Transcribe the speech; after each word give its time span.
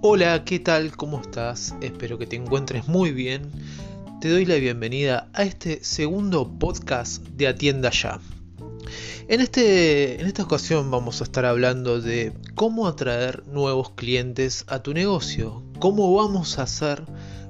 Hola, 0.00 0.44
¿qué 0.44 0.60
tal? 0.60 0.96
¿Cómo 0.96 1.20
estás? 1.20 1.74
Espero 1.80 2.18
que 2.18 2.26
te 2.28 2.36
encuentres 2.36 2.86
muy 2.86 3.10
bien. 3.10 3.50
Te 4.20 4.30
doy 4.30 4.44
la 4.44 4.54
bienvenida 4.54 5.28
a 5.32 5.42
este 5.42 5.82
segundo 5.82 6.48
podcast 6.56 7.26
de 7.30 7.48
Atienda 7.48 7.90
Ya. 7.90 8.20
En, 9.26 9.40
este, 9.40 10.20
en 10.20 10.28
esta 10.28 10.44
ocasión 10.44 10.88
vamos 10.92 11.20
a 11.20 11.24
estar 11.24 11.44
hablando 11.44 12.00
de 12.00 12.32
cómo 12.54 12.86
atraer 12.86 13.44
nuevos 13.48 13.90
clientes 13.90 14.64
a 14.68 14.84
tu 14.84 14.94
negocio, 14.94 15.64
cómo 15.80 16.14
vamos 16.14 16.60
a 16.60 16.62
hacer 16.62 17.02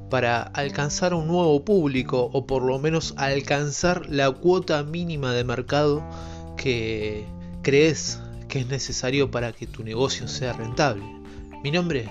para 0.09 0.41
alcanzar 0.41 1.13
un 1.13 1.27
nuevo 1.27 1.63
público 1.67 2.31
o 2.33 2.47
por 2.47 2.63
lo 2.63 2.79
menos 2.79 3.13
alcanzar 3.19 4.09
la 4.09 4.31
cuota 4.31 4.83
mínima 4.85 5.35
de 5.35 5.45
mercado 5.45 6.03
que 6.57 7.27
crees 7.61 8.21
que 8.49 8.61
es 8.61 8.69
necesario 8.69 9.31
para 9.31 9.53
que 9.53 9.67
tu 9.67 9.85
negocio 9.85 10.27
sea 10.29 10.55
rentable. 10.55 11.05
Mi 11.63 11.73
nombre, 11.73 12.09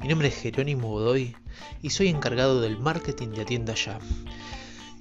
mi 0.00 0.08
nombre 0.08 0.28
es 0.28 0.36
Jerónimo 0.36 0.88
Godoy 0.88 1.36
y 1.82 1.90
soy 1.90 2.08
encargado 2.08 2.60
del 2.62 2.78
marketing 2.78 3.28
de 3.28 3.42
Atienda 3.42 3.74
Ya. 3.74 3.98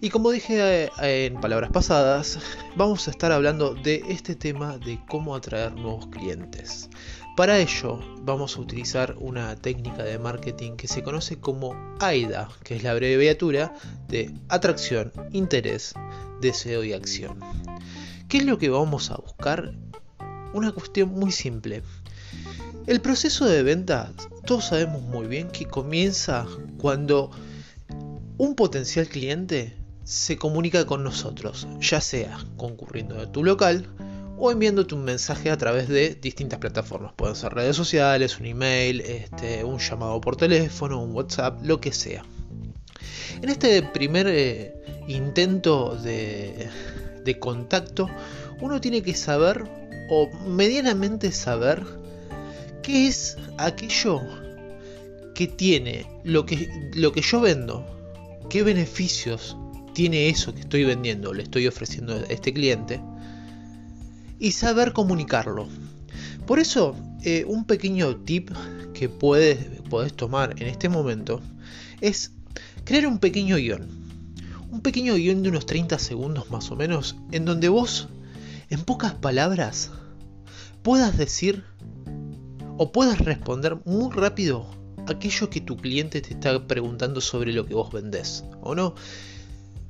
Y 0.02 0.10
como 0.10 0.32
dije 0.32 0.90
eh, 1.02 1.26
en 1.26 1.40
palabras 1.40 1.72
pasadas, 1.72 2.40
vamos 2.76 3.08
a 3.08 3.12
estar 3.12 3.32
hablando 3.32 3.76
de 3.76 4.04
este 4.10 4.36
tema 4.36 4.78
de 4.78 5.00
cómo 5.08 5.36
atraer 5.36 5.74
nuevos 5.74 6.08
clientes. 6.08 6.90
Para 7.38 7.60
ello 7.60 8.00
vamos 8.24 8.58
a 8.58 8.62
utilizar 8.62 9.16
una 9.20 9.56
técnica 9.56 10.04
de 10.04 10.20
marketing 10.20 10.76
que 10.76 10.90
se 10.90 11.02
conoce 11.02 11.40
como 11.40 11.76
AIDA, 12.02 12.50
que 12.64 12.76
es 12.76 12.84
la 12.84 12.92
abreviatura 12.92 13.74
de 14.10 14.34
atracción, 14.50 15.14
interés, 15.32 15.94
deseo 16.42 16.84
y 16.84 16.92
acción. 16.92 17.40
¿Qué 18.28 18.40
es 18.40 18.46
lo 18.46 18.58
que 18.58 18.70
vamos 18.70 19.12
a 19.12 19.16
buscar? 19.16 19.74
Una 20.54 20.72
cuestión 20.74 21.12
muy 21.12 21.32
simple. 21.32 21.84
El 22.90 23.02
proceso 23.02 23.46
de 23.46 23.62
venta, 23.62 24.12
todos 24.48 24.66
sabemos 24.66 25.04
muy 25.04 25.28
bien 25.28 25.50
que 25.50 25.68
comienza 25.68 26.48
cuando 26.80 27.30
un 28.40 28.56
potencial 28.56 29.08
cliente 29.08 29.78
se 30.04 30.38
comunica 30.38 30.88
con 30.88 31.04
nosotros, 31.04 31.68
ya 31.80 32.02
sea 32.02 32.36
concurriendo 32.58 33.22
a 33.22 33.32
tu 33.32 33.44
local 33.44 33.86
o 34.40 34.52
enviándote 34.52 34.96
un 34.96 35.04
mensaje 35.04 35.52
a 35.52 35.58
través 35.58 35.88
de 35.88 36.16
distintas 36.16 36.58
plataformas. 36.58 37.14
Pueden 37.14 37.36
ser 37.36 37.54
redes 37.54 37.76
sociales, 37.76 38.40
un 38.40 38.48
email, 38.48 39.02
este, 39.02 39.64
un 39.64 39.78
llamado 39.78 40.20
por 40.20 40.36
teléfono, 40.36 41.00
un 41.00 41.12
WhatsApp, 41.12 41.64
lo 41.64 41.80
que 41.80 41.94
sea. 41.94 42.26
En 43.40 43.50
este 43.50 43.84
primer 43.84 44.26
eh, 44.28 44.74
intento 45.08 45.96
de, 45.96 46.68
de 47.24 47.38
contacto, 47.38 48.10
uno 48.62 48.82
tiene 48.82 49.04
que 49.04 49.14
saber 49.14 49.64
o 50.10 50.28
medianamente 50.48 51.32
saber 51.32 52.00
qué 52.84 53.08
es 53.08 53.38
aquello 53.58 54.22
que 55.36 55.48
tiene 55.48 56.06
lo 56.24 56.46
que, 56.46 56.92
lo 56.94 57.12
que 57.12 57.22
yo 57.22 57.42
vendo, 57.42 57.86
qué 58.50 58.64
beneficios 58.64 59.56
tiene 59.94 60.30
eso 60.30 60.54
que 60.54 60.62
estoy 60.62 60.84
vendiendo, 60.84 61.34
le 61.34 61.44
estoy 61.44 61.68
ofreciendo 61.68 62.14
a 62.14 62.20
este 62.30 62.54
cliente, 62.54 63.02
y 64.40 64.52
saber 64.52 64.94
comunicarlo. 64.94 65.68
Por 66.46 66.60
eso, 66.60 66.96
eh, 67.24 67.46
un 67.48 67.66
pequeño 67.66 68.16
tip 68.18 68.50
que 68.94 69.10
puedes, 69.10 69.58
puedes 69.90 70.14
tomar 70.14 70.56
en 70.62 70.68
este 70.68 70.90
momento 70.90 71.42
es 72.02 72.32
crear 72.86 73.08
un 73.08 73.20
pequeño 73.20 73.58
guion. 73.58 73.88
Un 74.72 74.82
pequeño 74.82 75.16
guion 75.16 75.44
de 75.44 75.50
unos 75.50 75.66
30 75.66 76.00
segundos 76.00 76.50
más 76.50 76.72
o 76.72 76.76
menos, 76.76 77.16
en 77.32 77.46
donde 77.46 77.70
vos, 77.70 78.08
en 78.70 78.82
pocas 78.82 79.14
palabras, 79.14 79.92
puedas 80.82 81.18
decir 81.18 81.64
o 82.80 82.94
puedas 82.94 83.20
responder 83.20 83.78
muy 83.84 84.10
rápido 84.10 84.66
aquello 85.06 85.50
que 85.50 85.60
tu 85.60 85.76
cliente 85.76 86.22
te 86.22 86.34
está 86.34 86.66
preguntando 86.66 87.20
sobre 87.20 87.52
lo 87.52 87.66
que 87.66 87.74
vos 87.74 87.92
vendés, 87.92 88.46
¿o 88.62 88.74
no? 88.74 88.96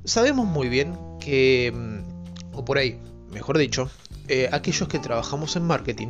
Sabemos 0.04 0.44
muy 0.48 0.68
bien 0.68 0.98
que, 1.20 1.72
mm, 1.72 2.56
o 2.56 2.64
por 2.64 2.78
ahí, 2.78 2.98
mejor 3.30 3.58
dicho, 3.58 3.88
eh, 4.26 4.48
aquellos 4.50 4.88
que 4.88 4.98
trabajamos 4.98 5.54
en 5.54 5.66
marketing, 5.66 6.08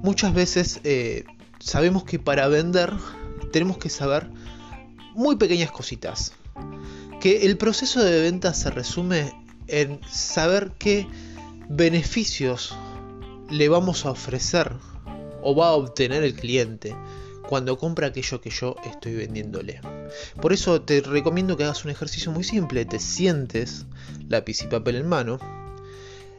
muchas 0.00 0.32
veces 0.32 0.80
eh, 0.84 1.24
sabemos 1.58 2.04
que 2.04 2.20
para 2.20 2.46
vender 2.46 2.92
tenemos 3.50 3.78
que 3.78 3.88
saber 3.88 4.30
muy 5.16 5.34
pequeñas 5.34 5.72
cositas. 5.72 6.34
Que 7.20 7.46
el 7.46 7.58
proceso 7.58 8.04
de 8.04 8.20
venta 8.20 8.54
se 8.54 8.70
resume 8.70 9.32
en 9.66 9.98
saber 10.08 10.70
qué 10.78 11.08
beneficios 11.68 12.76
le 13.50 13.68
vamos 13.68 14.06
a 14.06 14.10
ofrecer 14.10 14.72
o 15.42 15.54
va 15.54 15.68
a 15.68 15.72
obtener 15.72 16.22
el 16.22 16.34
cliente 16.34 16.94
cuando 17.48 17.78
compra 17.78 18.08
aquello 18.08 18.40
que 18.40 18.50
yo 18.50 18.76
estoy 18.84 19.14
vendiéndole. 19.14 19.80
Por 20.40 20.52
eso 20.52 20.82
te 20.82 21.00
recomiendo 21.00 21.56
que 21.56 21.64
hagas 21.64 21.84
un 21.84 21.90
ejercicio 21.90 22.32
muy 22.32 22.44
simple, 22.44 22.84
te 22.84 22.98
sientes, 22.98 23.86
lápiz 24.28 24.62
y 24.62 24.66
papel 24.66 24.96
en 24.96 25.08
mano, 25.08 25.38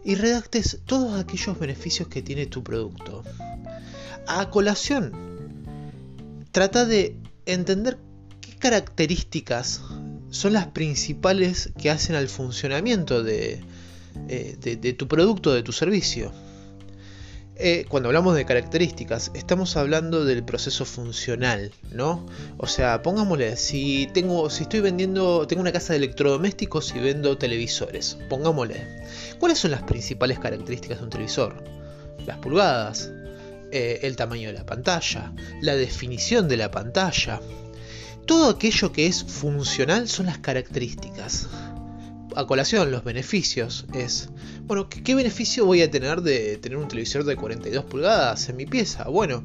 y 0.03 0.15
redactes 0.15 0.79
todos 0.85 1.19
aquellos 1.19 1.59
beneficios 1.59 2.07
que 2.07 2.21
tiene 2.21 2.45
tu 2.45 2.63
producto. 2.63 3.23
A 4.27 4.49
colación, 4.49 5.13
trata 6.51 6.85
de 6.85 7.17
entender 7.45 7.97
qué 8.41 8.55
características 8.55 9.81
son 10.29 10.53
las 10.53 10.67
principales 10.67 11.71
que 11.77 11.89
hacen 11.89 12.15
al 12.15 12.27
funcionamiento 12.27 13.23
de, 13.23 13.61
eh, 14.27 14.95
tu 14.97 15.07
producto, 15.07 15.53
de 15.53 15.63
tu 15.63 15.71
servicio. 15.71 16.31
Eh, 17.59 17.85
cuando 17.90 18.09
hablamos 18.09 18.35
de 18.35 18.45
características, 18.45 19.31
estamos 19.34 19.78
hablando 19.78 20.25
del 20.25 20.44
proceso 20.44 20.85
funcional, 20.85 21.72
¿no? 21.91 22.23
O 22.57 22.68
sea, 22.68 23.01
pongámosle, 23.01 23.57
si 23.57 24.07
tengo, 24.13 24.51
si 24.51 24.63
estoy 24.63 24.81
vendiendo, 24.81 25.47
tengo 25.47 25.62
una 25.62 25.72
casa 25.72 25.94
de 25.94 25.97
electrodomésticos 25.97 26.94
y 26.95 27.00
vendo 27.00 27.35
televisores, 27.40 28.19
pongámosle, 28.29 28.88
¿cuáles 29.40 29.57
son 29.57 29.72
las 29.72 29.81
principales 29.81 30.38
características 30.38 31.00
de 31.00 31.03
un 31.06 31.09
televisor? 31.09 31.63
Las 32.28 32.38
pulgadas, 32.38 33.12
eh, 33.72 34.01
el 34.03 34.16
tamaño 34.16 34.50
de 34.50 34.53
la 34.53 34.66
pantalla, 34.66 35.34
la 35.59 35.75
definición 35.75 36.47
de 36.47 36.57
la 36.57 36.69
pantalla. 36.69 37.41
Todo 38.28 38.51
aquello 38.51 38.91
que 38.91 39.07
es 39.07 39.24
funcional 39.24 40.07
son 40.07 40.28
las 40.28 40.38
características 40.38 41.47
a 42.38 42.45
colación 42.45 42.91
los 42.91 43.03
beneficios 43.03 43.85
es, 43.95 44.29
bueno, 44.67 44.89
¿qué, 44.89 45.16
beneficio 45.16 45.66
voy 45.66 45.81
a 45.81 45.89
tener 45.89 46.22
de 46.22 46.57
tener 46.57 46.78
un 46.78 46.89
televisor 46.89 47.23
de 47.23 47.38
42 47.38 47.85
pulgadas 47.85 48.50
en 48.50 48.57
mi 48.57 48.66
pieza? 48.66 49.05
Bueno, 49.05 49.41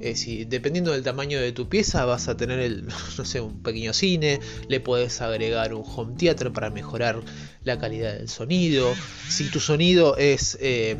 eh, 0.00 0.16
si 0.16 0.46
dependiendo 0.46 0.92
del 0.92 1.02
tamaño 1.02 1.38
de 1.38 1.52
tu 1.52 1.68
pieza 1.68 2.06
vas 2.06 2.28
a 2.28 2.38
tener 2.38 2.58
el, 2.58 2.86
no 3.18 3.24
sé, 3.26 3.42
un 3.42 3.62
pequeño 3.62 3.92
cine, 3.92 4.40
le 4.68 4.80
puedes 4.80 5.20
agregar 5.20 5.74
un 5.74 5.84
home 5.86 6.14
theater 6.16 6.52
para 6.52 6.70
mejorar 6.70 7.20
la 7.64 7.78
calidad 7.78 8.14
del 8.14 8.30
sonido. 8.30 8.94
Si 9.28 9.50
tu 9.50 9.60
sonido 9.60 10.16
es 10.16 10.56
eh, 10.62 10.96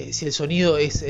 eh, 0.00 0.12
si 0.14 0.24
el 0.24 0.32
sonido 0.32 0.78
es 0.78 1.02
HD, 1.02 1.04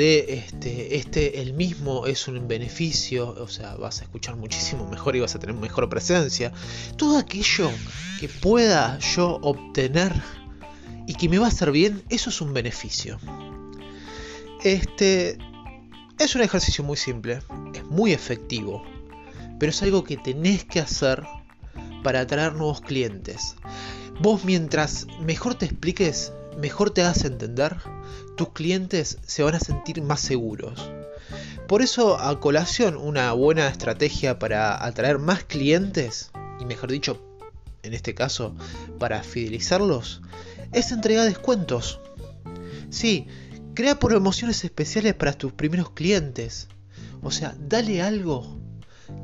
eh, 0.00 0.44
este, 0.46 0.96
este 0.96 1.42
el 1.42 1.52
mismo 1.52 2.06
es 2.06 2.28
un 2.28 2.46
beneficio, 2.46 3.30
o 3.30 3.48
sea, 3.48 3.74
vas 3.74 4.00
a 4.00 4.04
escuchar 4.04 4.36
muchísimo 4.36 4.88
mejor 4.88 5.16
y 5.16 5.20
vas 5.20 5.34
a 5.34 5.40
tener 5.40 5.56
mejor 5.56 5.88
presencia. 5.88 6.52
Todo 6.96 7.18
aquello 7.18 7.70
que 8.20 8.28
pueda 8.28 8.98
yo 9.00 9.40
obtener 9.42 10.12
y 11.08 11.14
que 11.14 11.28
me 11.28 11.38
va 11.38 11.46
a 11.46 11.48
hacer 11.48 11.72
bien, 11.72 12.04
eso 12.08 12.30
es 12.30 12.40
un 12.40 12.54
beneficio. 12.54 13.18
Este 14.62 15.36
es 16.20 16.34
un 16.36 16.42
ejercicio 16.42 16.84
muy 16.84 16.96
simple, 16.96 17.40
es 17.74 17.84
muy 17.84 18.12
efectivo, 18.12 18.84
pero 19.58 19.70
es 19.70 19.82
algo 19.82 20.04
que 20.04 20.16
tenés 20.16 20.64
que 20.64 20.78
hacer 20.78 21.24
para 22.04 22.20
atraer 22.20 22.52
nuevos 22.54 22.80
clientes. 22.80 23.56
Vos 24.20 24.44
mientras 24.44 25.08
mejor 25.20 25.56
te 25.56 25.66
expliques, 25.66 26.32
mejor 26.56 26.90
te 26.90 27.02
hagas 27.02 27.24
entender, 27.24 27.76
tus 28.36 28.50
clientes 28.50 29.18
se 29.26 29.42
van 29.42 29.54
a 29.54 29.60
sentir 29.60 30.02
más 30.02 30.20
seguros. 30.20 30.90
Por 31.68 31.82
eso, 31.82 32.18
a 32.18 32.38
colación, 32.38 32.96
una 32.96 33.32
buena 33.32 33.68
estrategia 33.68 34.38
para 34.38 34.84
atraer 34.84 35.18
más 35.18 35.44
clientes, 35.44 36.30
y 36.60 36.64
mejor 36.64 36.90
dicho, 36.92 37.20
en 37.82 37.94
este 37.94 38.14
caso, 38.14 38.54
para 38.98 39.22
fidelizarlos, 39.22 40.22
es 40.72 40.92
entregar 40.92 41.26
descuentos. 41.26 42.00
Sí, 42.90 43.26
crea 43.74 43.98
promociones 43.98 44.64
especiales 44.64 45.14
para 45.14 45.32
tus 45.32 45.52
primeros 45.52 45.90
clientes. 45.90 46.68
O 47.22 47.30
sea, 47.30 47.56
dale 47.58 48.02
algo 48.02 48.60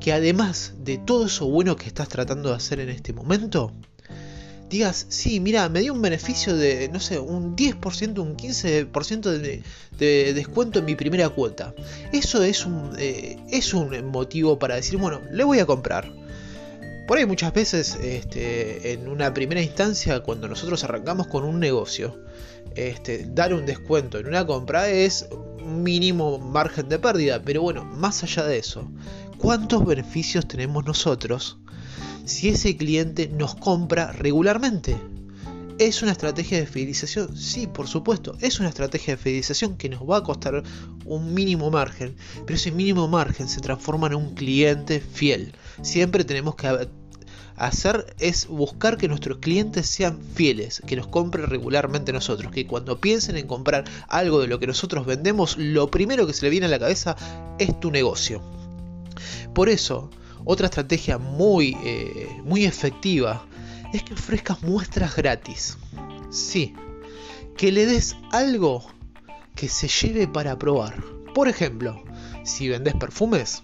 que 0.01 0.13
además 0.13 0.75
de 0.79 0.99
todo 0.99 1.27
eso 1.27 1.49
bueno 1.49 1.77
que 1.77 1.87
estás 1.87 2.09
tratando 2.09 2.51
de 2.51 2.57
hacer 2.57 2.81
en 2.81 2.89
este 2.89 3.13
momento, 3.13 3.73
digas, 4.73 5.07
sí, 5.11 5.39
mira, 5.39 5.69
me 5.69 5.81
dio 5.81 5.93
un 5.93 6.01
beneficio 6.01 6.57
de, 6.57 6.89
no 6.89 6.99
sé, 6.99 7.19
un 7.19 7.55
10%, 7.55 8.19
un 8.19 8.37
15% 8.37 9.21
de, 9.21 9.63
de, 9.99 10.33
descuento 10.35 10.79
en 10.79 10.87
mi 10.87 10.95
primera 10.95 11.29
cuota. 11.29 11.75
Eso 12.13 12.43
es 12.43 12.65
un, 12.65 12.97
eh, 12.99 13.39
es 13.51 13.75
un 13.75 14.11
motivo 14.11 14.59
para 14.59 14.77
decir, 14.77 14.99
bueno, 14.99 15.21
le 15.31 15.45
voy 15.45 15.59
a 15.59 15.67
comprar. 15.67 16.11
Por 17.07 17.19
ahí 17.19 17.27
muchas 17.27 17.53
veces, 17.53 17.97
este, 17.97 18.93
en 18.95 19.09
una 19.09 19.35
primera 19.35 19.61
instancia, 19.61 20.21
cuando 20.21 20.49
nosotros 20.49 20.83
arrancamos 20.85 21.27
con 21.27 21.45
un 21.45 21.61
negocio, 21.61 22.25
este, 22.75 23.27
dar 23.29 23.53
un 23.53 23.67
descuento 23.67 24.19
en 24.19 24.27
una 24.27 24.47
compra 24.47 24.89
es 24.89 25.29
mínimo 25.63 26.39
margen 26.39 26.89
de 26.89 26.99
pérdida. 26.99 27.43
Pero 27.45 27.61
bueno, 27.61 27.85
más 27.85 28.23
allá 28.23 28.45
de 28.45 28.57
eso, 28.57 28.91
¿cuántos 29.37 29.85
beneficios 29.85 30.49
tenemos 30.49 30.87
nosotros 30.87 31.59
si 32.25 32.49
ese 32.49 32.77
cliente 32.77 33.29
nos 33.29 33.55
compra 33.55 34.13
regularmente? 34.13 34.97
¿Es 35.79 36.03
una 36.03 36.13
estrategia 36.13 36.59
de 36.59 36.67
fidelización? 36.67 37.37
Sí, 37.37 37.67
por 37.67 37.89
supuesto, 37.89 38.37
es 38.41 38.61
una 38.61 38.69
estrategia 38.69 39.17
de 39.17 39.23
fidelización 39.23 39.77
que 39.77 39.89
nos 39.89 40.03
va 40.03 40.19
a 40.19 40.23
costar 40.23 40.63
un 41.05 41.35
mínimo 41.35 41.71
margen, 41.71 42.15
pero 42.47 42.57
ese 42.57 42.71
mínimo 42.71 43.09
margen 43.09 43.49
se 43.49 43.61
transforma 43.61 44.07
en 44.09 44.15
un 44.15 44.35
cliente 44.35 45.01
fiel. 45.01 45.55
Siempre 45.83 46.25
tenemos 46.25 46.55
que 46.55 46.89
hacer 47.57 48.15
es 48.19 48.47
buscar 48.47 48.97
que 48.97 49.09
nuestros 49.09 49.39
clientes 49.39 49.87
sean 49.87 50.21
fieles, 50.35 50.83
que 50.87 50.97
nos 50.97 51.07
compren 51.07 51.49
regularmente 51.49 52.13
nosotros, 52.13 52.53
que 52.53 52.67
cuando 52.67 53.01
piensen 53.01 53.37
en 53.37 53.47
comprar 53.47 53.85
algo 54.09 54.41
de 54.41 54.49
lo 54.49 54.59
que 54.59 54.67
nosotros 54.67 55.07
vendemos, 55.07 55.57
lo 55.59 55.91
primero 55.91 56.27
que 56.27 56.33
se 56.33 56.45
le 56.47 56.51
viene 56.51 56.67
a 56.67 56.71
la 56.71 56.79
cabeza 56.79 57.17
es 57.59 57.79
tu 57.81 57.91
negocio. 57.91 58.43
Por 59.55 59.69
eso, 59.69 60.11
otra 60.45 60.67
estrategia 60.67 61.19
muy, 61.19 61.77
eh, 61.85 62.41
muy 62.45 62.65
efectiva 62.65 63.47
es 63.93 64.03
que 64.03 64.15
ofrezcas 64.15 64.63
muestras 64.63 65.17
gratis. 65.17 65.79
Sí, 66.31 66.75
que 67.57 67.71
le 67.71 67.87
des 67.87 68.17
algo 68.31 68.85
que 69.55 69.69
se 69.69 69.89
lleve 69.89 70.27
para 70.27 70.59
probar. 70.59 71.03
Por 71.35 71.49
ejemplo, 71.49 72.03
si 72.45 72.69
vendes 72.69 72.95
perfumes, 72.95 73.63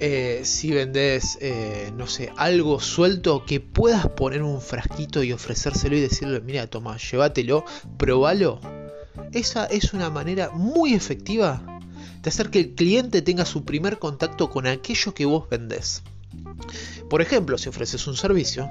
eh, 0.00 0.42
si 0.44 0.70
vendes, 0.70 1.38
eh, 1.40 1.90
no 1.96 2.06
sé, 2.06 2.32
algo 2.36 2.80
suelto 2.80 3.44
que 3.44 3.60
puedas 3.60 4.06
poner 4.08 4.42
un 4.42 4.60
frasquito 4.60 5.22
y 5.22 5.32
ofrecérselo 5.32 5.96
y 5.96 6.00
decirle, 6.00 6.40
mira, 6.40 6.66
toma, 6.68 6.96
llévatelo, 6.98 7.64
probalo. 7.96 8.60
Esa 9.32 9.66
es 9.66 9.92
una 9.92 10.10
manera 10.10 10.50
muy 10.50 10.94
efectiva 10.94 11.77
hacer 12.28 12.50
que 12.50 12.60
el 12.60 12.74
cliente 12.74 13.22
tenga 13.22 13.44
su 13.44 13.64
primer 13.64 13.98
contacto 13.98 14.50
con 14.50 14.66
aquello 14.66 15.14
que 15.14 15.26
vos 15.26 15.48
vendés. 15.48 16.02
Por 17.08 17.22
ejemplo, 17.22 17.58
si 17.58 17.68
ofreces 17.68 18.06
un 18.06 18.16
servicio, 18.16 18.68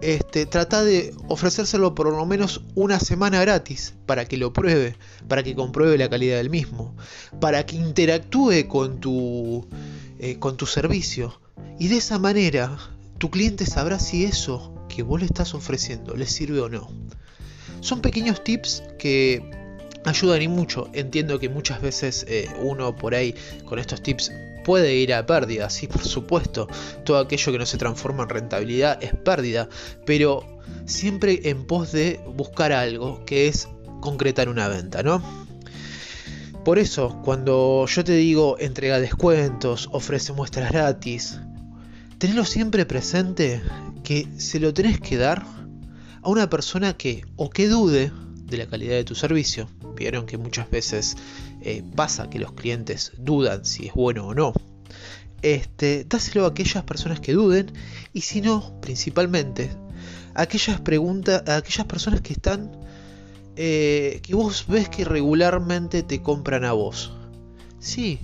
este, 0.00 0.44
trata 0.44 0.84
de 0.84 1.14
ofrecérselo 1.28 1.94
por 1.94 2.10
lo 2.10 2.26
menos 2.26 2.62
una 2.74 3.00
semana 3.00 3.40
gratis 3.40 3.94
para 4.04 4.26
que 4.26 4.36
lo 4.36 4.52
pruebe, 4.52 4.96
para 5.26 5.42
que 5.42 5.54
compruebe 5.54 5.96
la 5.96 6.10
calidad 6.10 6.36
del 6.36 6.50
mismo, 6.50 6.94
para 7.40 7.64
que 7.64 7.76
interactúe 7.76 8.66
con 8.68 9.00
tu, 9.00 9.66
eh, 10.18 10.38
con 10.38 10.58
servicio. 10.66 11.40
Y 11.78 11.88
de 11.88 11.96
esa 11.96 12.18
manera 12.18 12.76
tu 13.18 13.30
cliente 13.30 13.64
sabrá 13.64 13.98
si 13.98 14.24
eso 14.24 14.74
que 14.88 15.02
vos 15.02 15.20
le 15.20 15.26
estás 15.26 15.54
ofreciendo 15.54 16.14
le 16.14 16.26
sirve 16.26 16.60
o 16.60 16.68
no. 16.68 16.88
Son 17.80 18.00
pequeños 18.00 18.42
tips 18.44 18.82
que 18.98 19.50
ayudan 20.06 20.40
y 20.42 20.48
mucho. 20.48 20.88
Entiendo 20.92 21.38
que 21.38 21.48
muchas 21.48 21.82
veces 21.82 22.24
eh, 22.28 22.48
uno 22.60 22.96
por 22.96 23.14
ahí 23.14 23.34
con 23.64 23.78
estos 23.78 24.02
tips 24.02 24.32
puede 24.64 24.94
ir 24.96 25.12
a 25.12 25.26
pérdida, 25.26 25.68
sí, 25.68 25.86
por 25.86 26.04
supuesto. 26.04 26.68
Todo 27.04 27.18
aquello 27.18 27.52
que 27.52 27.58
no 27.58 27.66
se 27.66 27.76
transforma 27.76 28.22
en 28.22 28.30
rentabilidad 28.30 29.02
es 29.02 29.14
pérdida, 29.14 29.68
pero 30.04 30.58
siempre 30.86 31.40
en 31.44 31.66
pos 31.66 31.92
de 31.92 32.20
buscar 32.34 32.72
algo 32.72 33.24
que 33.24 33.48
es 33.48 33.68
concretar 34.00 34.48
una 34.48 34.68
venta, 34.68 35.02
¿no? 35.02 35.22
Por 36.64 36.78
eso, 36.80 37.20
cuando 37.24 37.86
yo 37.86 38.02
te 38.02 38.12
digo 38.12 38.56
entrega 38.58 38.98
descuentos, 38.98 39.88
ofrece 39.92 40.32
muestras 40.32 40.72
gratis, 40.72 41.38
tenlo 42.18 42.44
siempre 42.44 42.86
presente 42.86 43.62
que 44.02 44.26
se 44.36 44.58
lo 44.58 44.74
tenés 44.74 45.00
que 45.00 45.16
dar 45.16 45.44
a 46.22 46.28
una 46.28 46.50
persona 46.50 46.96
que 46.96 47.24
o 47.36 47.50
que 47.50 47.68
dude 47.68 48.10
de 48.46 48.56
la 48.58 48.66
calidad 48.66 48.94
de 48.94 49.04
tu 49.04 49.14
servicio. 49.14 49.68
Vieron 49.96 50.26
que 50.26 50.38
muchas 50.38 50.70
veces 50.70 51.16
eh, 51.60 51.82
pasa 51.94 52.30
que 52.30 52.38
los 52.38 52.52
clientes 52.52 53.12
dudan 53.18 53.64
si 53.64 53.86
es 53.86 53.94
bueno 53.94 54.28
o 54.28 54.34
no. 54.34 54.52
Este, 55.42 56.04
dáselo 56.08 56.44
a 56.44 56.48
aquellas 56.48 56.84
personas 56.84 57.20
que 57.20 57.32
duden 57.32 57.72
y 58.12 58.22
si 58.22 58.40
no, 58.40 58.80
principalmente, 58.80 59.70
a 60.34 60.42
aquellas, 60.42 60.80
preguntas, 60.80 61.42
a 61.46 61.56
aquellas 61.56 61.86
personas 61.86 62.20
que 62.20 62.32
están, 62.32 62.72
eh, 63.56 64.20
que 64.22 64.34
vos 64.34 64.66
ves 64.68 64.88
que 64.88 65.04
regularmente 65.04 66.02
te 66.02 66.22
compran 66.22 66.64
a 66.64 66.72
vos. 66.72 67.12
Sí, 67.78 68.18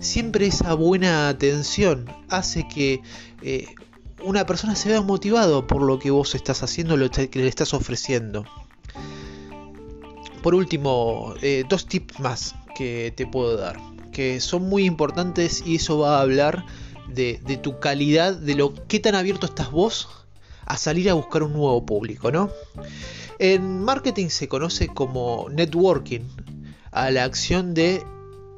siempre 0.00 0.46
esa 0.46 0.74
buena 0.74 1.28
atención 1.28 2.06
hace 2.28 2.66
que 2.68 3.00
eh, 3.42 3.66
una 4.24 4.46
persona 4.46 4.74
se 4.74 4.88
vea 4.88 5.02
motivado 5.02 5.66
por 5.66 5.82
lo 5.82 5.98
que 5.98 6.10
vos 6.10 6.34
estás 6.34 6.62
haciendo, 6.62 6.96
lo 6.96 7.10
que 7.10 7.28
le 7.32 7.48
estás 7.48 7.74
ofreciendo. 7.74 8.44
Por 10.44 10.54
último, 10.54 11.32
dos 11.70 11.86
tips 11.86 12.20
más 12.20 12.54
que 12.76 13.14
te 13.16 13.26
puedo 13.26 13.56
dar, 13.56 13.78
que 14.12 14.40
son 14.40 14.68
muy 14.68 14.84
importantes 14.84 15.62
y 15.64 15.76
eso 15.76 15.98
va 15.98 16.18
a 16.18 16.20
hablar 16.20 16.66
de, 17.08 17.38
tu 17.62 17.80
calidad, 17.80 18.34
de 18.34 18.54
lo 18.54 18.74
que 18.86 19.00
tan 19.00 19.14
abierto 19.14 19.46
estás 19.46 19.70
vos 19.70 20.06
a 20.66 20.76
salir 20.76 21.08
a 21.08 21.14
buscar 21.14 21.44
un 21.44 21.54
nuevo 21.54 21.86
público, 21.86 22.30
¿no? 22.30 22.50
En 23.38 23.80
marketing 23.80 24.28
se 24.28 24.46
conoce 24.46 24.88
como 24.88 25.48
networking, 25.50 26.20
a 26.92 27.10
la 27.10 27.24
acción 27.24 27.72
de 27.72 28.02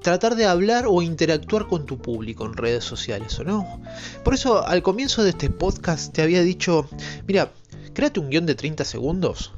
tratar 0.02 0.34
de 0.34 0.44
hablar 0.44 0.86
o 0.88 1.02
interactuar 1.02 1.68
con 1.68 1.86
tu 1.86 1.98
público 1.98 2.44
en 2.46 2.54
redes 2.54 2.82
sociales, 2.82 3.38
¿o 3.38 3.44
no? 3.44 3.80
Por 4.24 4.34
eso 4.34 4.66
al 4.66 4.82
comienzo 4.82 5.22
de 5.22 5.30
este 5.30 5.50
podcast 5.50 6.12
te 6.12 6.22
había 6.22 6.42
dicho, 6.42 6.88
mira, 7.28 7.52
créate 7.94 8.18
un 8.18 8.28
guion 8.28 8.44
de 8.44 8.56
30 8.56 8.84
segundos 8.84 9.52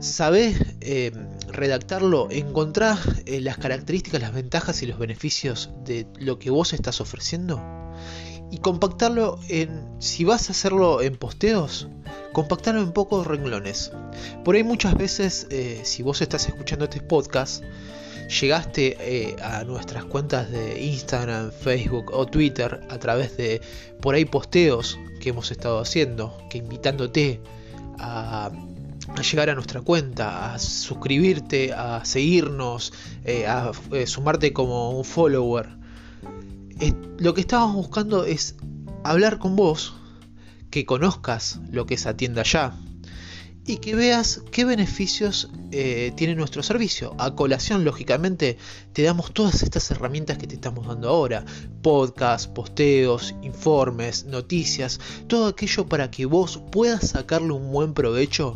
sabés 0.00 0.56
eh, 0.80 1.12
redactarlo, 1.48 2.28
encontrás 2.30 3.00
eh, 3.26 3.40
las 3.40 3.58
características, 3.58 4.20
las 4.20 4.32
ventajas 4.32 4.82
y 4.82 4.86
los 4.86 4.98
beneficios 4.98 5.70
de 5.84 6.06
lo 6.18 6.38
que 6.38 6.50
vos 6.50 6.72
estás 6.72 7.00
ofreciendo 7.00 7.60
y 8.50 8.58
compactarlo 8.58 9.38
en, 9.48 9.86
si 9.98 10.24
vas 10.24 10.48
a 10.48 10.52
hacerlo 10.52 11.02
en 11.02 11.16
posteos, 11.16 11.88
compactarlo 12.32 12.80
en 12.80 12.92
pocos 12.92 13.26
renglones. 13.26 13.92
Por 14.44 14.54
ahí 14.54 14.62
muchas 14.62 14.96
veces, 14.96 15.46
eh, 15.50 15.80
si 15.84 16.02
vos 16.02 16.22
estás 16.22 16.46
escuchando 16.48 16.84
este 16.86 17.00
podcast, 17.00 17.62
llegaste 18.40 19.36
a 19.42 19.64
nuestras 19.64 20.04
cuentas 20.04 20.50
de 20.50 20.82
Instagram, 20.82 21.50
Facebook 21.50 22.10
o 22.12 22.26
Twitter 22.26 22.80
a 22.88 22.98
través 22.98 23.36
de 23.36 23.60
por 24.00 24.14
ahí 24.14 24.24
posteos 24.24 24.98
que 25.20 25.30
hemos 25.30 25.50
estado 25.50 25.78
haciendo, 25.80 26.36
que 26.50 26.58
invitándote 26.58 27.40
a 27.98 28.50
a 29.16 29.22
llegar 29.22 29.50
a 29.50 29.54
nuestra 29.54 29.80
cuenta, 29.80 30.54
a 30.54 30.58
suscribirte, 30.58 31.72
a 31.72 32.04
seguirnos, 32.04 32.92
eh, 33.24 33.46
a 33.46 33.72
eh, 33.92 34.06
sumarte 34.06 34.52
como 34.52 34.90
un 34.90 35.04
follower. 35.04 35.78
lo 37.18 37.34
que 37.34 37.40
estábamos 37.40 37.76
buscando 37.76 38.24
es 38.24 38.56
hablar 39.04 39.38
con 39.38 39.56
vos, 39.56 39.94
que 40.70 40.84
conozcas 40.84 41.60
lo 41.70 41.86
que 41.86 41.94
es 41.94 42.06
Atienda 42.06 42.42
Ya 42.42 42.78
y 43.68 43.76
que 43.76 43.94
veas 43.94 44.42
qué 44.50 44.64
beneficios 44.64 45.50
eh, 45.72 46.12
tiene 46.16 46.34
nuestro 46.34 46.62
servicio. 46.62 47.14
A 47.18 47.34
colación, 47.34 47.84
lógicamente, 47.84 48.56
te 48.94 49.02
damos 49.02 49.34
todas 49.34 49.62
estas 49.62 49.90
herramientas 49.90 50.38
que 50.38 50.46
te 50.46 50.54
estamos 50.54 50.86
dando 50.86 51.10
ahora. 51.10 51.44
Podcast, 51.82 52.50
posteos, 52.50 53.34
informes, 53.42 54.24
noticias, 54.24 54.98
todo 55.26 55.48
aquello 55.48 55.86
para 55.86 56.10
que 56.10 56.24
vos 56.24 56.62
puedas 56.72 57.10
sacarle 57.10 57.52
un 57.52 57.70
buen 57.70 57.92
provecho 57.92 58.54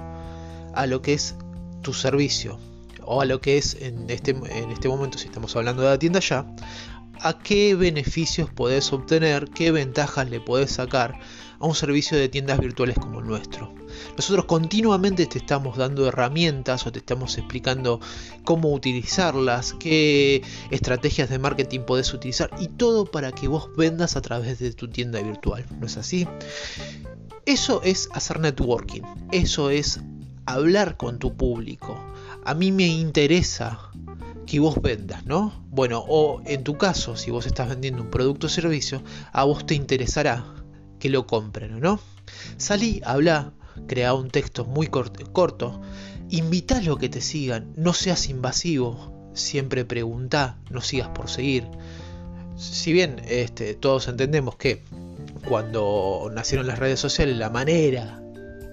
a 0.74 0.86
lo 0.86 1.02
que 1.02 1.14
es 1.14 1.34
tu 1.82 1.92
servicio 1.92 2.58
o 3.04 3.20
a 3.20 3.24
lo 3.24 3.40
que 3.40 3.58
es 3.58 3.76
en 3.80 4.08
este, 4.08 4.30
en 4.30 4.70
este 4.70 4.88
momento, 4.88 5.18
si 5.18 5.26
estamos 5.26 5.54
hablando 5.56 5.82
de 5.82 5.88
la 5.88 5.98
tienda 5.98 6.20
ya, 6.20 6.46
a 7.20 7.38
qué 7.38 7.74
beneficios 7.74 8.50
podés 8.50 8.92
obtener, 8.92 9.48
qué 9.50 9.70
ventajas 9.70 10.28
le 10.28 10.40
podés 10.40 10.72
sacar 10.72 11.18
a 11.60 11.66
un 11.66 11.74
servicio 11.74 12.18
de 12.18 12.28
tiendas 12.28 12.58
virtuales 12.58 12.98
como 12.98 13.20
el 13.20 13.26
nuestro. 13.26 13.72
Nosotros 14.16 14.46
continuamente 14.46 15.26
te 15.26 15.38
estamos 15.38 15.76
dando 15.76 16.06
herramientas 16.08 16.86
o 16.86 16.92
te 16.92 16.98
estamos 16.98 17.38
explicando 17.38 18.00
cómo 18.44 18.72
utilizarlas, 18.72 19.74
qué 19.74 20.42
estrategias 20.70 21.30
de 21.30 21.38
marketing 21.38 21.80
podés 21.80 22.12
utilizar 22.12 22.50
y 22.58 22.66
todo 22.68 23.04
para 23.04 23.30
que 23.30 23.46
vos 23.46 23.68
vendas 23.76 24.16
a 24.16 24.22
través 24.22 24.58
de 24.58 24.72
tu 24.72 24.88
tienda 24.88 25.22
virtual. 25.22 25.64
¿No 25.78 25.86
es 25.86 25.96
así? 25.96 26.26
Eso 27.46 27.82
es 27.82 28.08
hacer 28.12 28.40
networking, 28.40 29.02
eso 29.30 29.70
es 29.70 30.00
hablar 30.46 30.96
con 30.96 31.18
tu 31.18 31.36
público. 31.36 31.98
A 32.44 32.54
mí 32.54 32.72
me 32.72 32.86
interesa 32.86 33.90
que 34.46 34.60
vos 34.60 34.80
vendas, 34.82 35.24
¿no? 35.24 35.64
Bueno, 35.70 36.04
o 36.06 36.42
en 36.44 36.64
tu 36.64 36.76
caso, 36.76 37.16
si 37.16 37.30
vos 37.30 37.46
estás 37.46 37.68
vendiendo 37.68 38.02
un 38.02 38.10
producto 38.10 38.46
o 38.46 38.50
servicio, 38.50 39.02
a 39.32 39.44
vos 39.44 39.66
te 39.66 39.74
interesará 39.74 40.44
que 40.98 41.08
lo 41.08 41.26
compren, 41.26 41.80
¿no? 41.80 42.00
Salí, 42.56 43.00
habla, 43.04 43.52
crea 43.86 44.14
un 44.14 44.30
texto 44.30 44.64
muy 44.64 44.88
corto, 44.88 45.80
invita 46.30 46.78
a 46.78 46.82
lo 46.82 46.96
que 46.96 47.08
te 47.08 47.20
sigan, 47.20 47.72
no 47.76 47.92
seas 47.92 48.28
invasivo, 48.28 49.30
siempre 49.34 49.84
pregunta, 49.84 50.58
no 50.70 50.80
sigas 50.80 51.08
por 51.08 51.28
seguir. 51.28 51.66
Si 52.56 52.92
bien 52.92 53.22
este, 53.28 53.74
todos 53.74 54.08
entendemos 54.08 54.56
que 54.56 54.82
cuando 55.48 56.30
nacieron 56.32 56.66
las 56.66 56.78
redes 56.78 57.00
sociales, 57.00 57.36
la 57.36 57.50
manera 57.50 58.22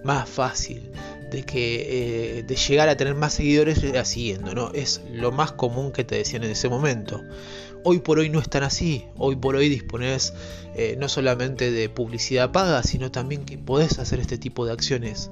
más 0.04 0.30
fácil 0.30 0.92
de 1.30 1.44
que 1.44 2.40
eh, 2.40 2.44
de 2.44 2.56
llegar 2.56 2.90
a 2.90 2.98
tener 2.98 3.16
más 3.16 3.34
seguidores 3.34 3.84
era 3.84 4.06
siguiendo, 4.06 4.54
¿no? 4.54 4.72
Es 4.74 5.02
lo 5.12 5.32
más 5.32 5.52
común 5.52 5.92
que 5.92 6.04
te 6.04 6.16
decían 6.16 6.44
en 6.44 6.52
ese 6.52 6.70
momento. 6.70 7.22
Hoy 7.84 8.00
por 8.00 8.20
hoy 8.20 8.30
no 8.30 8.40
es 8.40 8.50
tan 8.50 8.64
así. 8.64 9.06
Hoy 9.18 9.36
por 9.36 9.56
hoy 9.56 9.70
dispones 9.70 10.34
eh, 10.76 10.96
no 11.00 11.08
solamente 11.08 11.72
de 11.72 11.90
publicidad 11.90 12.52
paga, 12.52 12.84
sino 12.84 13.12
también 13.12 13.46
que 13.46 13.58
podés 13.58 14.00
hacer 14.00 14.20
este 14.20 14.38
tipo 14.38 14.66
de 14.66 14.74
acciones 14.74 15.30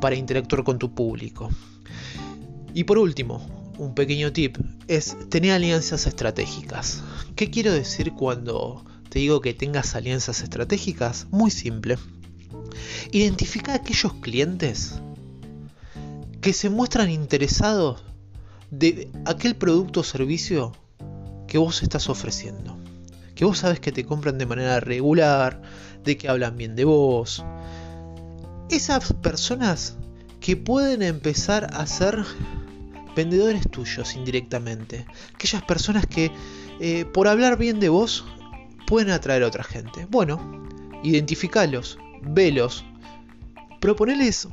para 0.00 0.16
interactuar 0.16 0.64
con 0.64 0.78
tu 0.78 0.94
público. 0.94 1.48
Y 2.74 2.84
por 2.84 2.98
último, 2.98 3.44
un 3.78 3.94
pequeño 3.94 4.32
tip 4.32 4.58
es 4.86 5.16
tener 5.30 5.52
alianzas 5.52 6.06
estratégicas. 6.06 7.02
¿Qué 7.34 7.50
quiero 7.50 7.72
decir 7.72 8.12
cuando 8.12 8.84
te 9.08 9.18
digo 9.18 9.40
que 9.40 9.54
tengas 9.54 9.94
alianzas 9.94 10.42
estratégicas? 10.42 11.26
Muy 11.30 11.50
simple. 11.50 11.98
Identifica 13.10 13.74
aquellos 13.74 14.14
clientes 14.14 15.00
que 16.40 16.52
se 16.52 16.70
muestran 16.70 17.10
interesados 17.10 18.04
de 18.70 19.10
aquel 19.24 19.56
producto 19.56 20.00
o 20.00 20.04
servicio 20.04 20.72
que 21.46 21.58
vos 21.58 21.82
estás 21.82 22.08
ofreciendo. 22.08 22.76
Que 23.34 23.44
vos 23.44 23.58
sabes 23.58 23.80
que 23.80 23.92
te 23.92 24.04
compran 24.04 24.38
de 24.38 24.46
manera 24.46 24.80
regular, 24.80 25.62
de 26.04 26.16
que 26.16 26.28
hablan 26.28 26.56
bien 26.56 26.76
de 26.76 26.84
vos. 26.84 27.44
Esas 28.70 29.12
personas 29.14 29.96
que 30.40 30.56
pueden 30.56 31.02
empezar 31.02 31.70
a 31.74 31.86
ser 31.86 32.24
vendedores 33.16 33.68
tuyos 33.70 34.14
indirectamente. 34.14 35.06
Aquellas 35.34 35.62
personas 35.62 36.06
que 36.06 36.30
eh, 36.80 37.04
por 37.06 37.26
hablar 37.26 37.58
bien 37.58 37.80
de 37.80 37.88
vos 37.88 38.24
pueden 38.86 39.10
atraer 39.10 39.42
a 39.42 39.48
otra 39.48 39.64
gente. 39.64 40.06
Bueno, 40.10 40.68
identificalos, 41.02 41.98
velos, 42.22 42.84
proponeles 43.80 44.48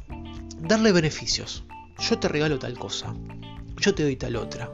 darle 0.59 0.91
beneficios. 0.91 1.64
Yo 1.99 2.19
te 2.19 2.27
regalo 2.27 2.59
tal 2.59 2.77
cosa, 2.77 3.15
yo 3.79 3.95
te 3.95 4.03
doy 4.03 4.15
tal 4.15 4.35
otra. 4.35 4.69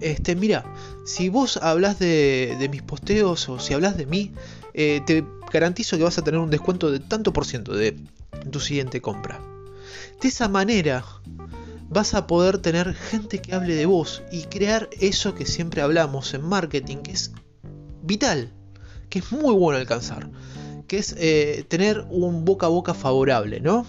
Este, 0.00 0.34
mira, 0.34 0.64
si 1.04 1.28
vos 1.28 1.58
hablas 1.58 1.98
de, 1.98 2.68
mis 2.70 2.82
posteos 2.82 3.48
o 3.48 3.58
si 3.58 3.74
hablas 3.74 3.96
de 3.96 4.06
mí, 4.06 4.32
eh, 4.72 5.02
te 5.04 5.24
garantizo 5.52 5.96
que 5.96 6.04
vas 6.04 6.18
a 6.18 6.24
tener 6.24 6.40
un 6.40 6.50
descuento 6.50 6.90
de 6.90 7.00
tanto 7.00 7.32
por 7.32 7.44
ciento 7.44 7.74
de 7.74 7.96
tu 8.50 8.60
siguiente 8.60 9.00
compra. 9.00 9.40
De 10.20 10.28
esa 10.28 10.48
manera 10.48 11.04
vas 11.88 12.14
a 12.14 12.26
poder 12.26 12.58
tener 12.58 12.94
gente 12.94 13.40
que 13.40 13.54
hable 13.54 13.74
de 13.74 13.86
vos 13.86 14.22
y 14.30 14.44
crear 14.44 14.88
eso 15.00 15.34
que 15.34 15.44
siempre 15.44 15.82
hablamos 15.82 16.32
en 16.34 16.42
marketing, 16.42 16.98
que 16.98 17.12
es 17.12 17.32
vital, 18.02 18.52
que 19.08 19.18
es 19.18 19.32
muy 19.32 19.54
bueno 19.54 19.78
alcanzar, 19.78 20.30
que 20.86 20.98
es 20.98 21.14
eh, 21.18 21.64
tener 21.68 22.06
un 22.08 22.44
boca 22.44 22.66
a 22.66 22.70
boca 22.70 22.94
favorable, 22.94 23.60
¿no? 23.60 23.84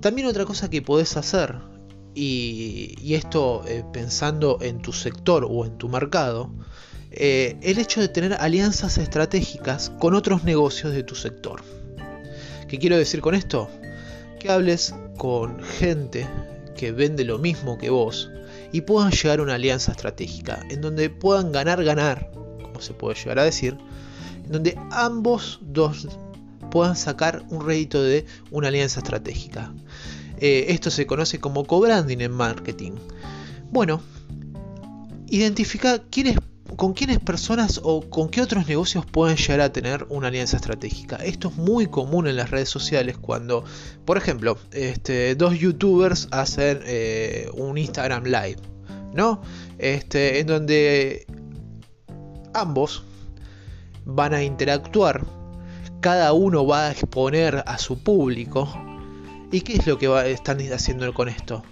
También 0.00 0.28
otra 0.28 0.44
cosa 0.44 0.70
que 0.70 0.80
podés 0.80 1.16
hacer 1.16 1.56
y, 2.14 3.14
esto 3.14 3.64
eh, 3.66 3.84
pensando 3.92 4.58
en 4.60 4.80
tu 4.80 4.92
sector 4.92 5.46
o 5.48 5.64
en 5.64 5.78
tu 5.78 5.88
mercado, 5.88 6.50
eh, 7.10 7.56
el 7.62 7.78
hecho 7.78 8.00
de 8.00 8.08
tener 8.08 8.34
alianzas 8.34 8.98
estratégicas 8.98 9.90
con 9.98 10.14
otros 10.14 10.44
negocios 10.44 10.92
de 10.92 11.02
tu 11.02 11.14
sector. 11.14 11.62
¿Qué 12.68 12.78
quiero 12.78 12.96
decir 12.96 13.20
con 13.20 13.34
esto? 13.34 13.68
Que 14.38 14.50
hables 14.50 14.94
con 15.16 15.62
gente 15.62 16.26
que 16.76 16.92
vende 16.92 17.24
lo 17.24 17.38
mismo 17.38 17.78
que 17.78 17.90
vos 17.90 18.30
y 18.72 18.82
puedan 18.82 19.10
llegar 19.10 19.40
a 19.40 19.42
una 19.42 19.54
alianza 19.54 19.92
estratégica 19.92 20.64
en 20.70 20.80
donde 20.80 21.10
puedan 21.10 21.50
ganar, 21.50 21.82
ganar, 21.82 22.30
como 22.62 22.80
se 22.80 22.94
puede 22.94 23.16
llegar 23.16 23.38
a 23.38 23.44
decir, 23.44 23.76
en 24.44 24.52
donde 24.52 24.78
ambos 24.90 25.58
dos 25.62 26.06
puedan 26.70 26.96
sacar 26.96 27.44
un 27.50 27.66
rédito 27.66 28.02
de 28.02 28.26
una 28.50 28.68
alianza 28.68 29.00
estratégica. 29.00 29.72
Eh, 30.40 30.66
esto 30.68 30.90
se 30.90 31.06
conoce 31.06 31.40
como 31.40 31.64
co-branding 31.64 32.20
en 32.20 32.32
marketing. 32.32 32.92
Bueno, 33.70 34.00
identifica 35.28 36.02
quiénes, 36.10 36.38
con 36.76 36.94
quiénes 36.94 37.18
personas 37.18 37.80
o 37.82 38.08
con 38.08 38.28
qué 38.28 38.40
otros 38.40 38.66
negocios 38.66 39.04
pueden 39.04 39.36
llegar 39.36 39.60
a 39.60 39.72
tener 39.72 40.06
una 40.08 40.28
alianza 40.28 40.56
estratégica. 40.56 41.16
Esto 41.16 41.48
es 41.48 41.56
muy 41.56 41.86
común 41.86 42.28
en 42.28 42.36
las 42.36 42.50
redes 42.50 42.68
sociales 42.68 43.18
cuando, 43.18 43.64
por 44.04 44.16
ejemplo, 44.16 44.58
este, 44.72 45.34
dos 45.34 45.58
youtubers 45.58 46.28
hacen 46.30 46.80
eh, 46.84 47.50
un 47.54 47.76
Instagram 47.76 48.24
Live, 48.24 48.58
¿no? 49.12 49.42
Este, 49.78 50.40
en 50.40 50.46
donde 50.46 51.26
ambos 52.54 53.02
van 54.04 54.34
a 54.34 54.42
interactuar, 54.42 55.24
cada 56.00 56.32
uno 56.32 56.66
va 56.66 56.86
a 56.86 56.90
exponer 56.92 57.64
a 57.66 57.78
su 57.78 57.98
público 57.98 58.68
¿Y 59.50 59.62
qué 59.62 59.74
es 59.74 59.86
lo 59.86 59.98
que 59.98 60.30
están 60.30 60.60
haciendo 60.72 61.12
con 61.14 61.28
esto? 61.28 61.62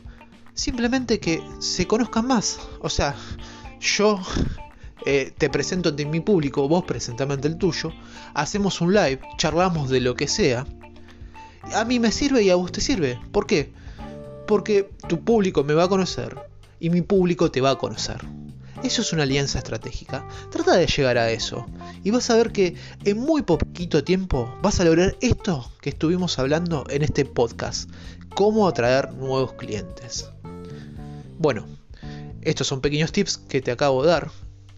Simplemente 0.54 1.20
que 1.20 1.42
se 1.58 1.86
conozcan 1.86 2.26
más. 2.26 2.58
O 2.80 2.88
sea, 2.88 3.14
yo 3.80 4.18
eh, 5.04 5.32
te 5.36 5.50
presento 5.50 5.90
ante 5.90 6.06
mi 6.06 6.20
público, 6.20 6.68
vos 6.68 6.84
presentame 6.84 7.34
ante 7.34 7.48
el 7.48 7.58
tuyo, 7.58 7.92
hacemos 8.32 8.80
un 8.80 8.94
live, 8.94 9.20
charlamos 9.36 9.90
de 9.90 10.00
lo 10.00 10.14
que 10.14 10.26
sea. 10.26 10.66
A 11.74 11.84
mí 11.84 12.00
me 12.00 12.12
sirve 12.12 12.42
y 12.42 12.50
a 12.50 12.54
vos 12.54 12.72
te 12.72 12.80
sirve. 12.80 13.20
¿Por 13.30 13.46
qué? 13.46 13.72
Porque 14.46 14.88
tu 15.06 15.22
público 15.22 15.62
me 15.62 15.74
va 15.74 15.84
a 15.84 15.88
conocer 15.88 16.34
y 16.80 16.88
mi 16.88 17.02
público 17.02 17.50
te 17.50 17.60
va 17.60 17.72
a 17.72 17.78
conocer. 17.78 18.24
Eso 18.82 19.02
es 19.02 19.12
una 19.12 19.22
alianza 19.22 19.58
estratégica. 19.58 20.26
Trata 20.50 20.76
de 20.76 20.86
llegar 20.86 21.18
a 21.18 21.30
eso. 21.30 21.66
Y 22.04 22.10
vas 22.10 22.28
a 22.30 22.36
ver 22.36 22.52
que 22.52 22.74
en 23.04 23.18
muy 23.18 23.42
poquito 23.42 24.04
tiempo 24.04 24.54
vas 24.62 24.80
a 24.80 24.84
lograr 24.84 25.16
esto 25.20 25.70
que 25.80 25.90
estuvimos 25.90 26.38
hablando 26.38 26.84
en 26.90 27.02
este 27.02 27.24
podcast. 27.24 27.90
Cómo 28.34 28.68
atraer 28.68 29.12
nuevos 29.14 29.54
clientes. 29.54 30.28
Bueno, 31.38 31.66
estos 32.42 32.66
son 32.66 32.80
pequeños 32.80 33.12
tips 33.12 33.38
que 33.38 33.60
te 33.60 33.70
acabo 33.70 34.02
de 34.02 34.10
dar. 34.10 34.30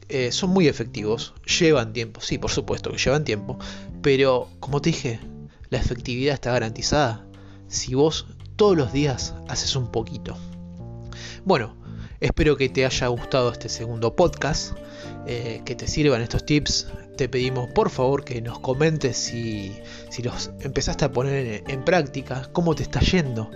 Eh, 0.08 0.32
son 0.32 0.50
muy 0.50 0.68
efectivos. 0.68 1.34
Llevan 1.58 1.92
tiempo. 1.92 2.20
Sí, 2.20 2.38
por 2.38 2.50
supuesto 2.50 2.90
que 2.90 2.98
llevan 2.98 3.24
tiempo. 3.24 3.58
Pero, 4.00 4.48
como 4.60 4.80
te 4.80 4.90
dije, 4.90 5.20
la 5.70 5.78
efectividad 5.78 6.34
está 6.34 6.52
garantizada 6.52 7.26
si 7.66 7.94
vos 7.94 8.26
todos 8.56 8.76
los 8.76 8.92
días 8.92 9.34
haces 9.48 9.76
un 9.76 9.90
poquito. 9.90 10.36
Bueno, 11.44 11.76
Espero 12.20 12.56
que 12.56 12.68
te 12.68 12.84
haya 12.84 13.06
gustado 13.06 13.52
este 13.52 13.68
segundo 13.68 14.16
podcast, 14.16 14.72
eh, 15.28 15.62
que 15.64 15.76
te 15.76 15.86
sirvan 15.86 16.20
estos 16.20 16.44
tips. 16.44 16.88
Te 17.16 17.28
pedimos 17.28 17.70
por 17.70 17.90
favor 17.90 18.24
que 18.24 18.42
nos 18.42 18.58
comentes 18.58 19.16
si, 19.16 19.72
los 20.24 20.50
empezaste 20.60 21.04
a 21.04 21.12
poner 21.12 21.62
en, 21.68 21.84
práctica, 21.84 22.50
cómo 22.52 22.74
te 22.74 22.82
está 22.82 22.98
yendo. 23.00 23.48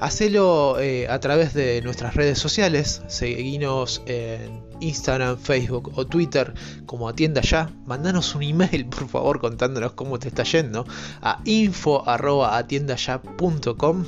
Hacelo 0.00 0.80
eh, 0.80 1.06
a 1.08 1.20
través 1.20 1.52
de 1.52 1.82
nuestras 1.82 2.14
redes 2.14 2.38
sociales, 2.38 3.02
seguinos 3.08 4.00
en 4.06 4.62
Instagram, 4.80 5.36
Facebook 5.36 5.92
o 5.96 6.06
Twitter 6.06 6.54
como 6.86 7.10
Atienda 7.10 7.42
Ya. 7.42 7.70
Mandanos 7.84 8.34
un 8.34 8.42
email 8.42 8.86
por 8.86 9.06
favor 9.08 9.38
contándonos 9.38 9.92
cómo 9.92 10.18
te 10.18 10.28
está 10.28 10.44
yendo 10.44 10.86
a 11.20 11.42
info.atiendaya.com 11.44 14.04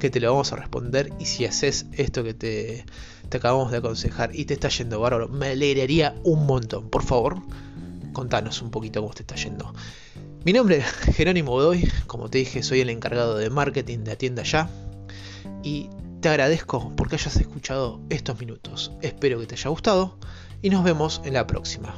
que 0.00 0.10
te 0.10 0.18
lo 0.18 0.32
vamos 0.32 0.52
a 0.52 0.56
responder 0.56 1.12
y 1.20 1.26
si 1.26 1.44
haces 1.44 1.86
esto 1.92 2.24
que 2.24 2.84
te 3.30 3.36
acabamos 3.38 3.70
de 3.70 3.78
aconsejar 3.78 4.34
y 4.34 4.44
te 4.44 4.54
está 4.54 4.68
yendo 4.68 5.00
bárbaro, 5.00 5.28
me 5.28 5.48
alegraría 5.48 6.14
un 6.24 6.46
montón. 6.46 6.90
Por 6.90 7.04
favor, 7.04 7.36
contanos 8.12 8.60
un 8.60 8.70
poquito 8.70 9.00
cómo 9.00 9.14
te 9.14 9.22
está 9.22 9.36
yendo. 9.36 9.72
Mi 10.44 10.52
nombre 10.52 10.78
es 10.78 10.86
Jerónimo 11.14 11.52
Godoy, 11.52 11.88
como 12.06 12.28
te 12.28 12.38
dije, 12.38 12.62
soy 12.62 12.80
el 12.80 12.90
encargado 12.90 13.36
de 13.36 13.48
marketing 13.48 14.00
de 14.00 14.12
Atienda 14.12 14.42
Ya 14.42 14.68
y 15.62 15.90
te 16.20 16.28
agradezco 16.28 16.92
porque 16.96 17.14
hayas 17.14 17.36
escuchado 17.36 18.00
estos 18.10 18.38
minutos. 18.40 18.92
Espero 19.00 19.38
que 19.38 19.46
te 19.46 19.54
haya 19.54 19.70
gustado 19.70 20.18
y 20.60 20.70
nos 20.70 20.82
vemos 20.82 21.22
en 21.24 21.34
la 21.34 21.46
próxima. 21.46 21.94